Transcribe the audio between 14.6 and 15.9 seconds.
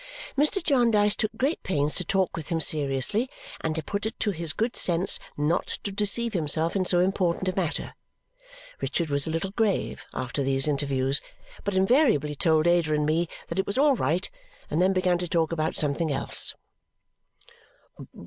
and then began to talk about